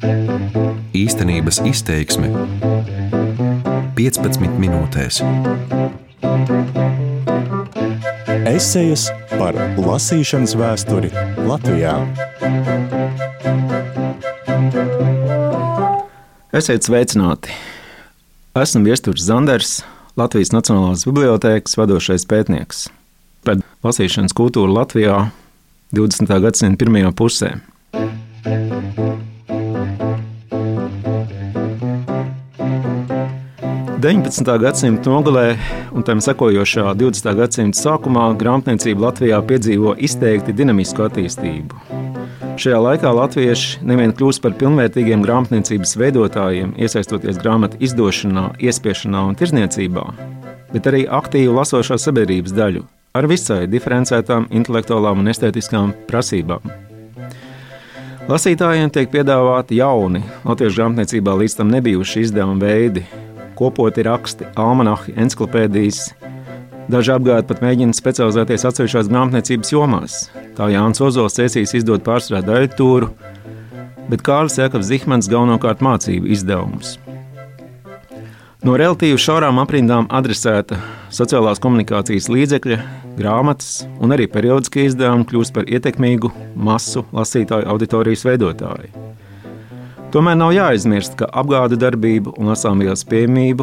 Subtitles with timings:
[0.00, 2.30] Īstenības izteiksme
[3.98, 5.18] 15 minūtēs.
[8.48, 11.10] Esejas par lasīšanas vēsturi
[11.44, 11.98] Latvijā.
[16.56, 17.52] Esiet sveicināti!
[18.56, 19.82] Esmu Viestures Zanders,
[20.16, 22.86] Latvijas Nacionālās Bibliotēkas vadošais pētnieks
[23.44, 25.26] par lasīšanas kultūru Latvijā
[25.92, 26.40] 20.
[26.40, 27.58] gadsimta pirmajā pusē.
[34.00, 34.58] 19.
[34.58, 35.58] gadsimta nogalē
[35.92, 37.34] un tam sekojošā 20.
[37.36, 41.76] gadsimta sākumā grāmatniecība Latvijā piedzīvo izteikti dinamisku attīstību.
[42.56, 50.08] Šajā laikā latvieši nevien kļūst par pilnvērtīgiem grāmatniecības veidotājiem, iesaistoties grāmatu izdošanā, iespiešanā un tirzniecībā,
[50.72, 52.86] bet arī aktīvu lasošā sabiedrības daļu
[53.20, 56.64] ar visai diferencētām intelektuālām un estētiskām prasībām.
[58.32, 63.04] Lasītājiem tiek piedāvāti jauni, latviešu grāmatniecībā līdz tam nebijuši izdevuma veidi,
[63.60, 66.06] kopoti raksti, almanahi, encyklopēdijas.
[66.90, 70.16] Daži apgādi pat mēģina specializēties atsevišķās grāmatniecības jomās.
[70.56, 73.12] Tā Jānis Ozols cēsīs izdot pārsvarā daļtūru,
[74.10, 76.96] bet Kārlis Jākavs Zihmans galvenokārt mācību izdevumus.
[78.66, 80.80] No relatīvi šaurām aprindām adresēta
[81.14, 82.80] sociālās komunikācijas līdzekļa,
[83.16, 88.90] grāmatas un arī periodiskie izdevumi kļūst par ietekmīgu masu lasītāju auditorijas veidotāju.
[90.10, 93.62] Tomēr nav jāaizmirst, ka apgādu darbību un lasāmvielas pieejamību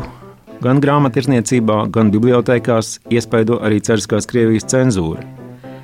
[0.64, 5.26] gan grāmattirniecībā, gan bibliotekās iespaido arī Ceriskās Krievijas cenzūra,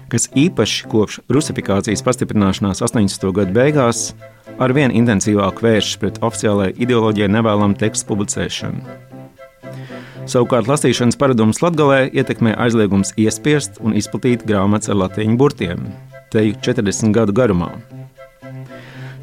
[0.07, 3.25] kas īpaši kopš rusifikācijas pastiprināšanās 80.
[3.35, 4.13] gadu beigās
[4.63, 8.85] arvien intensīvāk vēršas pret oficiālajai ideoloģijai nevēlamu tekstu publicēšanu.
[10.31, 15.89] Savukārt lasīšanas paradumus Latvijā ietekmē aizliegums iespiest un izplatīt grāmatas ar latīņu burtiem,
[16.31, 17.73] teju 40 gadu garumā.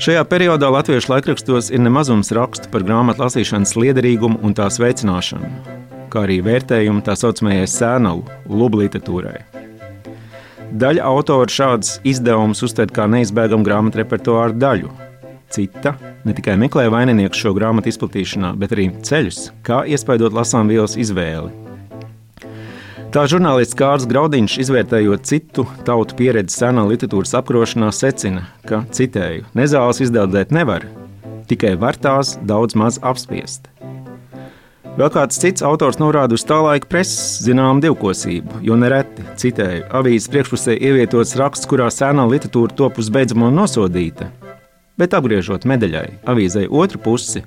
[0.00, 5.50] Šajā periodā latviešu laikrakstos ir nemazums rakstu par grāmatu lasīšanas liederīgumu un tās veicināšanu,
[6.08, 9.42] kā arī vērtējumu tā saucamajai sēnalu, lubu literatūrai.
[10.80, 14.88] Daļa autora šādas izdevumus uztver kā neizbēgamu grāmatu repertuāru daļu.
[15.52, 20.96] Cita ne tikai meklē vaininieku šo grāmatu izplatīšanā, bet arī ceļus, kā iespaidot lasām vielas
[20.96, 21.69] izvēli.
[23.10, 29.98] Tā žurnālists Kārs Graudiņš, izvērtējot citu tautu pieredzi senā literatūras apkarošanā, secina, ka, citēju, nezāles
[30.04, 30.86] izdevēt nevar,
[31.50, 33.66] tikai var tās daudz maz apspiest.
[34.94, 40.30] Vēl kāds cits autors norāda uz tā laika preses zināmu divkosību, jo nereti, citēju, avīzes
[40.30, 44.30] priekšpusē ievietots raksts, kurā senā literatūra top uz beidzamo nosodīta.
[45.00, 47.40] Bet apgriežot medaļai, avīzei otru pusi,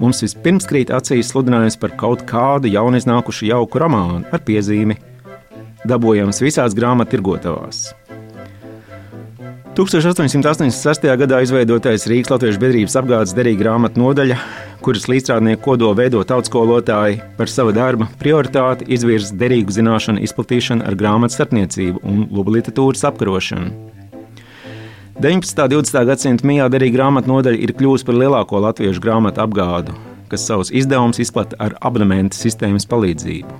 [0.00, 4.96] mums vispirms krīt acīs sludinājums par kaut kādu jauniznākušu jauku romānu ar piezīmi:
[5.84, 7.90] dabūjams visās grāmatu tirgotavās.
[9.74, 11.08] 1886.
[11.18, 14.36] gadā izveidotais Rīgas Latvijas biedrības apgādes derīga grāmatu nodaļa,
[14.86, 21.36] kuras līdzstrādnieku kodolu veido tautskolotāji, par savu darbu prioritāti izvirza derīgu zināšanu izplatīšanu ar grāmatu
[21.36, 24.03] starpniecību un lubu literatūras apkarošanu.
[25.20, 25.62] 19.
[25.62, 26.06] un 20.
[26.08, 29.92] gadsimta mijā derīga grāmatu nodaļa ir kļuvusi par lielāko latviešu grāmatu apgādu,
[30.26, 33.58] kas savus izdevumus izplata ar abonementu sistēmas palīdzību.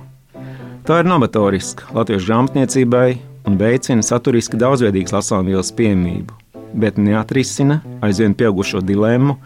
[0.85, 3.07] Tā ir novatoriska latviešu grāmatniecībai
[3.47, 6.35] un veicina saturiski daudzveidīgas lasāmvielas pieejamību,
[6.75, 9.37] bet neatrisina aizvien pieaugušo dilemmu,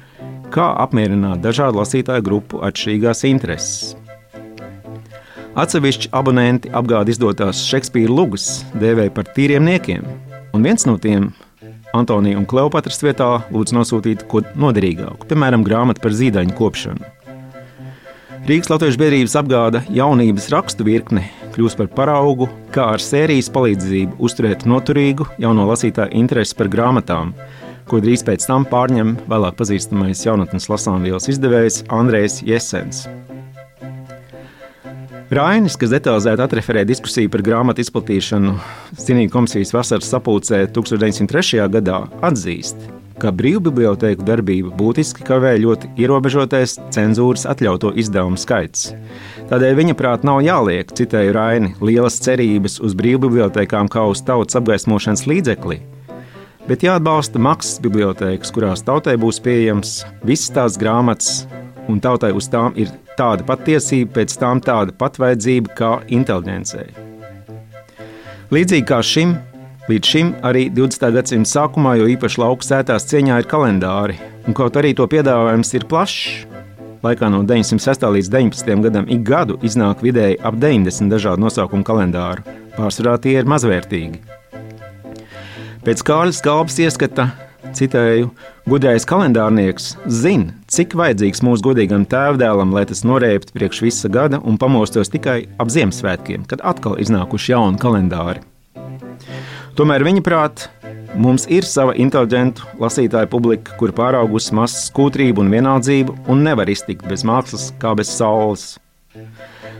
[0.50, 3.94] kā apmierināt dažādu lasītāju grupu atšķirīgās intereses.
[5.60, 10.10] Atsevišķi abonenti apgāda izdotās Šekspīra lugas dēvēja par tīriem niekiem,
[10.58, 11.30] un viens no tiem
[11.98, 17.16] Antonija un Kleopatras vietā lūdzu nosūtīt ko noderīgāku, piemēram, grāmatu par zīdaiņu kopšanu.
[18.50, 24.66] Rīgas Latvijas biedrības apgāda jaunības rakstu virkni kļūst par paraugu, kā ar sērijas palīdzību uzturēt
[24.70, 27.34] noturīgu jauno lasītāju interesi par grāmatām,
[27.90, 33.08] ko drīz pēc tam pārņem vēlāk pazīstamais jaunatnes lasāmvielas izdevējs Andrejs Jesens.
[35.30, 38.56] Rainis, kas detalizēti atreferē diskusiju par grāmatu izplatīšanu
[38.98, 41.68] Cienīgas komisijas vasaras sapulcē 1903.
[41.70, 42.88] gadā, atzīst,
[43.22, 48.88] ka brīvbibliotēku darbību būtiski kavē ļoti ierobežotais cenzūras atļautu izdevumu skaits.
[49.52, 55.28] Tādēļ viņa prāt nav jāliek, citēju Raini, lielas cerības uz brīvbibliotēkām kā uz tautas apgaismošanas
[55.30, 55.78] līdzekli,
[56.66, 59.94] bet jāatbalsta maksas bibliotēkas, kurās tautai būs pieejams
[60.26, 61.44] visas tās grāmatas,
[61.86, 62.90] un tautai uz tām ir
[63.20, 66.88] tāda pati tiesība, pēc tam tāda pati vajadzība kā inteligencei.
[68.50, 69.36] Līdzīgi kā šim,
[69.90, 71.12] līdz šim arī 20.
[71.14, 74.16] gadsimta sākumā, jo īpaši lauku sētās cieņā ir kalendāri,
[74.48, 76.48] un kaut arī to piedāvājums ir plašs.
[77.00, 78.02] Laikā no 906.
[78.16, 78.82] līdz 19.
[78.84, 82.44] gadam ik gadu iznāk vidēji ap 90 dažādu nosaukumu kalendāru.
[82.76, 84.20] Pārsvarā tie ir mazvērtīgi.
[85.86, 87.30] Pēc Kārļa Skalbas ieskata
[87.78, 88.34] citēju,
[88.68, 94.60] gudrais kalendārnieks zina, cik vajadzīgs mūsu godīgam tēvdēlam, lai tas noreiptu priekš visa gada un
[94.62, 98.44] pamostos tikai ap Ziemassvētkiem, kad atkal iznākuši jauni kalendāri.
[99.80, 100.68] Tomēr viņa prāt,
[101.16, 107.08] mums ir sava inteliģenta lasītāja publika, kur pāraugusi masas kūtrību un vienaldzību un nevar iztikt
[107.10, 108.74] bez mākslas kā bez saules.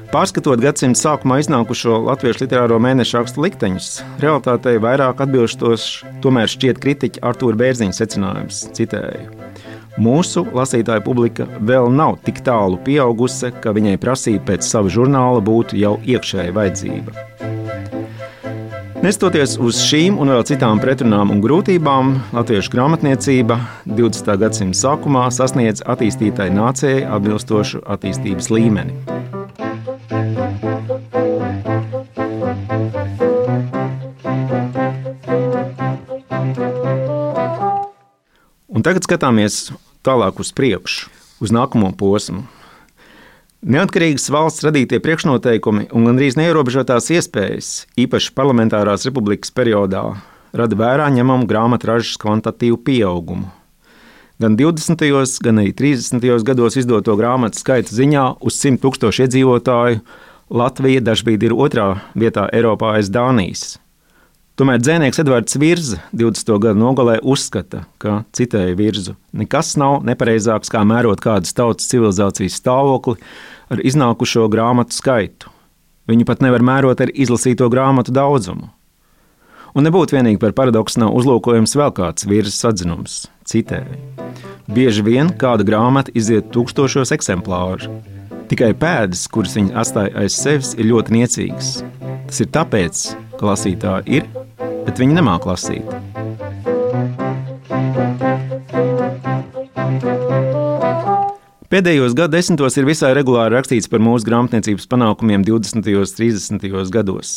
[0.10, 3.90] Pārskatot gadsimta sākumā iznākušo latviešu literāro mēnešu rakstu likteņus,
[4.24, 5.92] realitātei vairāk atbilstošs
[6.24, 8.64] tomēr šķiet kritiķa Artūra Bērziņa secinājums.
[8.74, 9.39] Citēju.
[10.00, 15.76] Mūsu lasītāja publika vēl nav tik tālu pieaugusi, ka viņai prasība pēc sava žurnāla būtu
[15.76, 17.16] jau iekšēja vajadzība.
[19.04, 24.34] Nestoties uz šīm un vēl citām pretrunām un grūtībām, latviešu grāmatniecība 20.
[24.42, 28.96] gadsimta sākumā sasniedz attīstītai nācijai atbilstošu attīstības līmeni.
[38.80, 39.70] Un tagad skatāmies
[40.06, 41.10] tālāk uz priekšu,
[41.44, 42.46] uz nākamo posmu.
[43.60, 50.04] Neatkarīgas valsts radītie priekšnoteikumi un gandrīz neierobežotās iespējas, īpaši parlamentārās republikas periodā,
[50.56, 53.50] rada vērā ņemamu grāmatražas kvantitīvu pieaugumu.
[54.40, 55.04] Gan 20.
[55.44, 56.24] gan arī 30.
[56.48, 60.00] gados izdoto grāmatu skaita ziņā uz 100 tūkstošu iedzīvotāju
[60.50, 63.76] Latvija dažkārt ir otrā vietā Eiropā aiz Dānijas.
[64.60, 66.50] Tomēr dzēnieks Edvards Virza 20.
[66.60, 73.16] gada nogalē uzskata, ka, citēju virzu, nekas nav nepareizāks kā mērot kādas tautas civilizācijas stāvokli
[73.72, 75.48] ar iznākušo grāmatu skaitu.
[76.12, 78.68] Viņu pat nevar mērot ar izlasīto grāmatu daudzumu.
[79.80, 83.20] Un nebūtu vienīgi par paradoksu nav uzlūkojams vēl kāds virsmas atzinums.
[83.48, 83.96] Citēji.
[84.68, 87.96] Bieži vien kāda grāmata iziet tūkstošos eksemplāru.
[88.50, 91.72] Tikai pēdas, kuras viņi atstāja aiz sevis, ir ļoti niecīgas.
[92.30, 93.08] Tas ir tāpēc,
[93.38, 94.30] ka lasītāji ir
[94.90, 95.86] bet viņi nemāca lasīt.
[101.70, 105.86] Pēdējos gadu desmitos ir visai regulāri rakstīts par mūsu grāmatniecības panākumiem 20.
[106.02, 106.72] un 30.
[106.96, 107.34] gados.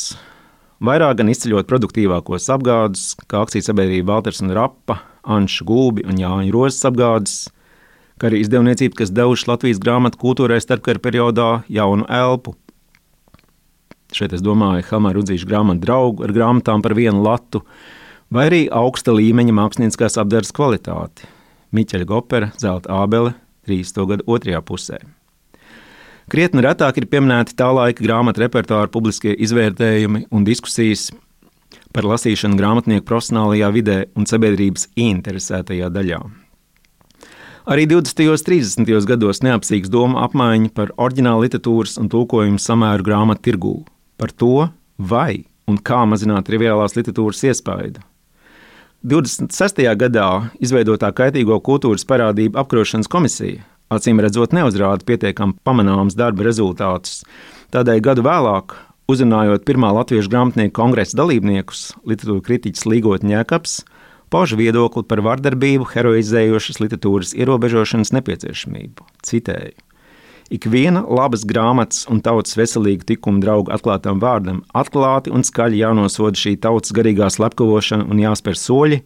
[0.83, 4.97] Vairāk gan izceļot produktīvākos apgādus, kā akcijas sabiedrība Walters un Rapa,
[5.29, 7.35] Anša Gulbi un Jāņa Rozes apgādus,
[8.19, 12.55] kā arī izdevniecība, kas devuši Latvijas grāmatu kultūrai starpkara periodā jaunu elpu.
[14.13, 17.63] Šeit es domāju Helmāra Rudzīša grāmatu draugu ar grāmatām par vienu latu,
[18.33, 21.25] vai arī augsta līmeņa mākslinieckās apdares kvalitāti.
[21.73, 23.33] Miķeļa Gopera, Zelta Ābele,
[23.65, 24.05] 30.
[24.11, 25.01] gadu otrajā pusē.
[26.31, 31.09] Krietni retāk ir pieminēti tā laika grāmatu repertuāra publiskie izvērtējumi un diskusijas
[31.93, 36.21] par lasīšanu grāmatnieku profesionālajā vidē un sabiedrības ieinteresētajā daļā.
[37.63, 38.25] Arī 20.
[38.27, 39.05] un 30.
[39.07, 43.77] gados neapsīgs doma apmaiņa par oriģinālu literatūras un tulkojumu samēru grāmatu tirgū
[44.19, 44.67] par to,
[44.99, 48.03] vai un kā mazināt triviālās literatūras iespaidu.
[49.07, 49.79] 26.
[49.95, 50.27] gadā
[50.59, 53.63] izveidotā kaitīgo kultūras parādību apkarošanas komisija
[53.95, 57.21] acīm redzot neuzrāda pietiekami pamanāms darba rezultātus.
[57.71, 58.75] Tādēļ gadu vēlāk,
[59.07, 63.79] uzrunājot pirmā latviešu grāmatnieku kongresa dalībniekus, literatūra kritiķis Līgotņa Jēkabs
[64.33, 69.05] pauž viedokli par vardarbību, heroizējošas literatūras ierobežošanas nepieciešamību.
[69.29, 69.77] Citēju:
[70.53, 76.57] Ikviena labas grāmatas un tautas veselīga tikuma drauga atklātam vārdam atklāti un skaļi jānosoda šī
[76.61, 78.99] tautas garīgā slepkavošana un jāspēr soļi,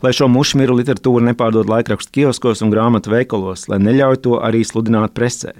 [0.00, 5.12] lai šo mušmiru literatūru nepārdod laikrakstu kioskos un grāmatu veikalos, lai neļauj to arī sludināt
[5.16, 5.52] presē.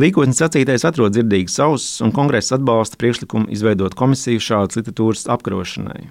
[0.00, 6.08] Līkotnes sacītais atrod dzirdīgas ausis, un kongress atbalsta priekšlikumu izveidot komisiju šādas literatūras apkarošanai.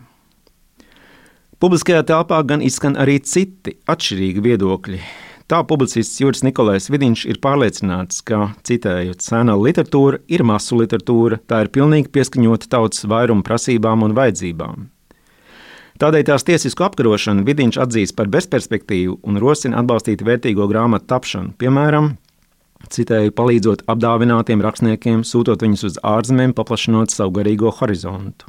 [1.60, 5.00] Publiskajā telpā gan izskan arī citi atšķirīgi viedokļi,
[5.50, 11.64] Tā publicists Juris Nikolais Vidiņš ir pārliecināts, ka, citējot, sena literatūra ir masu literatūra, tā
[11.64, 14.84] ir pilnīgi pieskaņota tautas vairuma prasībām un vajadzībām.
[16.00, 22.12] Tādēļ tās tiesisko apkarošanu Vidiņš atzīst par bezperspektīvu un rosina atbalstīt vērtīgo grāmatu tapšanu, piemēram,
[22.94, 28.46] citēju, palīdzot apdāvinātiem rakstniekiem, sūtot viņus uz ārzemēm, paplašinot savu garīgo horizontu.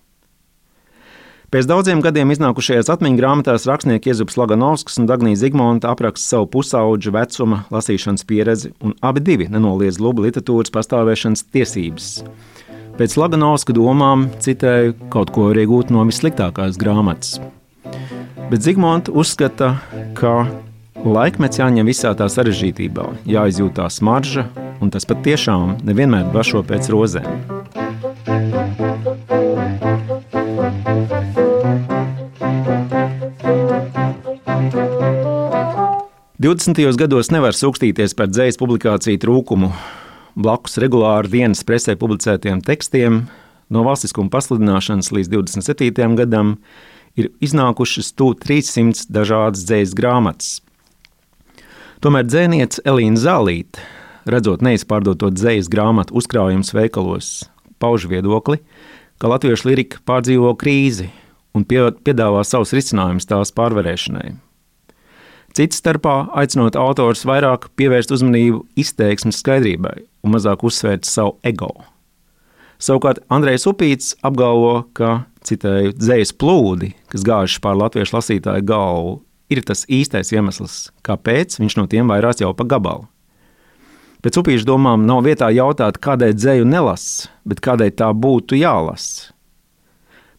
[1.50, 7.10] Pēc daudziem gadiem iznākušajās atmiņu grāmatās rakstnieki Iezups Laganovskis un Dagnija Zigmonta apraksta savu pusauģu
[7.16, 12.12] vecuma lasīšanas pieredzi, un abi divi nenoliedz lubu literatūras pastāvēšanas tiesības.
[13.00, 17.40] Pēc Laganovska domām, citēju, kaut ko var iegūt no vissliktākās grāmatas.
[18.46, 19.72] Bet Zigmonta uzskata,
[20.14, 20.44] ka
[21.02, 24.46] laikmets jāņem visā tā sarežģītībā, jāizjūt tā smarža,
[24.78, 27.79] un tas patiešām nevienmēr bašo pēc rozēm.
[36.40, 36.96] 20.
[36.96, 39.68] gados nevar sūkstīties par dzīslu publikāciju trūkumu.
[40.40, 43.18] Blakus regulāri dienas presē publicētiem tekstiem,
[43.68, 46.16] no valstiskuma pasludināšanas līdz 27.
[46.22, 46.54] gadam,
[47.20, 50.50] ir iznākušas tūlīt 300 dažādas dzīslas grāmatas.
[52.00, 53.84] Tomēr dzēniece Elīna Zālīte,
[54.24, 57.34] redzot neizpārdoto dzīslas grāmatu uzkrājumus veikalos,
[57.76, 58.62] pauž viedokli,
[59.20, 61.12] ka latviešu lirika pārdzīvo krīzi
[61.52, 64.38] un piedāvā savus risinājumus tās pārvarēšanai.
[65.56, 71.72] Cits starpā aicinot autors vairāk pievērst uzmanību izteiksmes skaidrībai un mazāk uzsvērt savu ego.
[72.80, 79.18] Savukārt Andrejs Upīts apgalvo, ka, citēju, dzējas plūdi, kas gājuši pār latviešu lasītāju galvu,
[79.50, 83.08] ir tas īstais iemesls, kāpēc viņš no tiem vairās jau pa gabalu.
[84.24, 89.32] Pēc upīšu domām nav vietā jautāt, kādēļ dzēju nelasa, bet kādēļ tā būtu jālasa.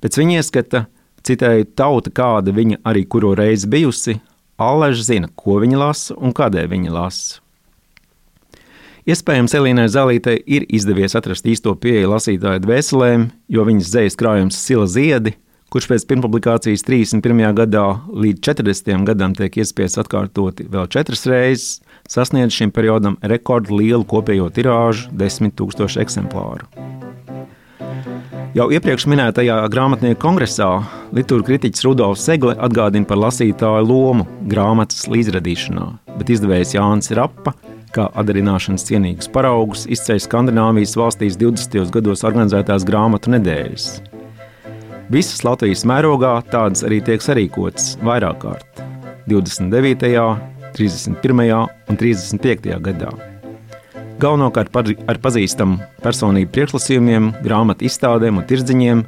[0.01, 0.85] Pēc viņa ieskata,
[1.27, 4.17] citēju, tauta, kāda viņa arī kuru reizi bijusi,
[4.61, 7.39] Allaž zina, ko viņa lasa un kādēļ viņa lasa.
[9.09, 14.85] Iespējams, Elīnai Zalītei ir izdevies atrast īsto pieeju lasītāju dvēselēm, jo viņas dzīslas krājums Sila
[14.85, 15.33] Ziedi,
[15.73, 17.41] kurš pēc pirmpublikācijas 31.
[17.57, 19.05] gadā līdz 40.
[19.09, 25.57] gadam tiek iespiests atkārtoti vēl četras reizes, sasniedz šim periodam rekordu lielu kopējo tirāžu- 10
[25.57, 26.69] 000 eksemplāru.
[28.51, 30.65] Jau iepriekš minētajā grāmatnieku kongresā
[31.15, 35.85] literatūra kritiķis Rudolfs Segle atgādina par lasītāju lomu grāmatas līdzradīšanā,
[36.17, 37.53] bet izdevējs Jānis Rapa,
[37.95, 41.95] kā atdarināšanas cienīgus paraugus, izceļ Skandināvijas valstīs 20.
[41.95, 43.87] gados organizētās grāmatu nedēļas.
[45.15, 48.85] Visas Latvijas mērogā tādas arī tiek sarīkotas vairāk kārt-
[49.31, 50.35] 29.,
[50.75, 51.67] 31.
[51.87, 52.79] un 35.
[52.83, 53.30] gadā
[54.21, 54.75] galvenokārt
[55.09, 59.03] ar pazīstamu personību priekšlasījumiem, grāmatu izstādēm un tirdziņiem.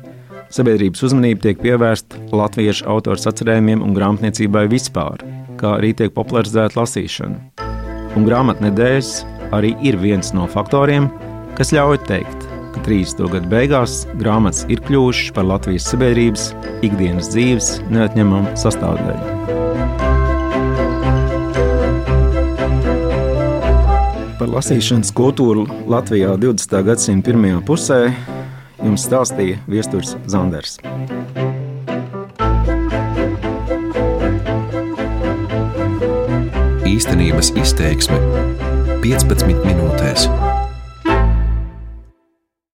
[0.54, 5.24] Sabiedrības uzmanība tiek pievērsta latviešu autoru atcerējumiem un grāmatniecībai vispār,
[5.58, 7.70] kā arī tiek popularizēta lasīšana.
[8.14, 9.14] Un grāmatnedēļas
[9.58, 11.10] arī ir viens no faktoriem,
[11.58, 13.26] kas ļauj teikt, ka 30.
[13.34, 16.52] gadu beigās grāmatas ir kļuvušas par Latvijas sabiedrības
[16.86, 19.63] ikdienas dzīves neatņemamu sastāvdaļu.
[24.54, 26.76] Lasīšanas kultūru Latvijā 20.
[26.86, 28.00] gadsimta pirmajā pusē
[28.84, 30.78] jums stāstīja Viestures Zanders.
[36.94, 38.20] Īstenības izteiksme
[39.02, 40.30] 15 minūtēs.